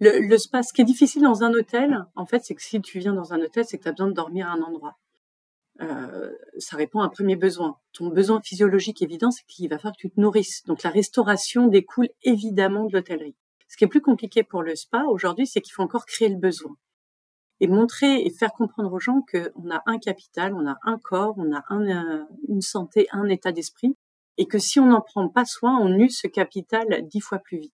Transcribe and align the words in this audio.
le, 0.00 0.20
le 0.20 0.38
spa, 0.38 0.62
ce 0.62 0.72
qui 0.72 0.82
est 0.82 0.84
difficile 0.84 1.22
dans 1.22 1.42
un 1.42 1.52
hôtel, 1.52 2.04
en 2.16 2.26
fait, 2.26 2.44
c'est 2.44 2.54
que 2.54 2.62
si 2.62 2.80
tu 2.80 2.98
viens 2.98 3.14
dans 3.14 3.32
un 3.32 3.40
hôtel, 3.40 3.64
c'est 3.64 3.78
que 3.78 3.84
tu 3.84 3.88
as 3.88 3.92
besoin 3.92 4.08
de 4.08 4.12
dormir 4.12 4.48
à 4.48 4.52
un 4.52 4.62
endroit. 4.62 4.98
Euh, 5.80 6.32
ça 6.58 6.76
répond 6.76 7.00
à 7.00 7.04
un 7.04 7.08
premier 7.08 7.36
besoin. 7.36 7.78
Ton 7.92 8.08
besoin 8.08 8.40
physiologique 8.40 9.02
évident, 9.02 9.30
c'est 9.30 9.44
qu'il 9.46 9.68
va 9.68 9.78
falloir 9.78 9.94
que 9.94 10.00
tu 10.00 10.10
te 10.10 10.20
nourrisses. 10.20 10.64
Donc 10.64 10.82
la 10.82 10.90
restauration 10.90 11.66
découle 11.66 12.08
évidemment 12.22 12.84
de 12.84 12.92
l'hôtellerie. 12.92 13.36
Ce 13.68 13.76
qui 13.76 13.84
est 13.84 13.88
plus 13.88 14.00
compliqué 14.00 14.42
pour 14.42 14.62
le 14.62 14.74
spa 14.74 15.04
aujourd'hui, 15.08 15.46
c'est 15.46 15.60
qu'il 15.60 15.72
faut 15.72 15.82
encore 15.82 16.06
créer 16.06 16.28
le 16.28 16.36
besoin 16.36 16.76
et 17.60 17.68
montrer 17.68 18.22
et 18.22 18.30
faire 18.30 18.52
comprendre 18.52 18.92
aux 18.92 19.00
gens 19.00 19.22
qu'on 19.30 19.70
a 19.70 19.82
un 19.86 19.98
capital, 19.98 20.54
on 20.54 20.66
a 20.66 20.76
un 20.82 20.98
corps, 20.98 21.34
on 21.38 21.54
a 21.54 21.64
un, 21.68 21.88
euh, 21.88 22.24
une 22.48 22.60
santé, 22.60 23.08
un 23.12 23.28
état 23.28 23.52
d'esprit, 23.52 23.96
et 24.36 24.46
que 24.46 24.58
si 24.58 24.78
on 24.78 24.86
n'en 24.86 25.00
prend 25.00 25.28
pas 25.28 25.46
soin, 25.46 25.78
on 25.80 25.98
use 25.98 26.18
ce 26.18 26.26
capital 26.26 27.06
dix 27.08 27.20
fois 27.20 27.38
plus 27.38 27.58
vite. 27.58 27.72